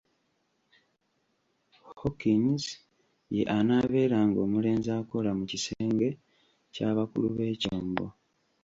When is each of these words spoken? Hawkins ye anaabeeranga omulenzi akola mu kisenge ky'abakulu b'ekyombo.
Hawkins 1.99 2.63
ye 3.35 3.41
anaabeeranga 3.57 4.37
omulenzi 4.45 4.89
akola 4.99 5.29
mu 5.37 5.43
kisenge 5.51 6.09
ky'abakulu 6.73 7.27
b'ekyombo. 7.35 8.05